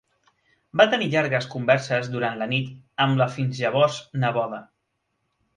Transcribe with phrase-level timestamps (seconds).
[0.79, 2.73] Va tenir llargues converses durant la nit
[3.07, 4.63] amb la fins llavors neboda.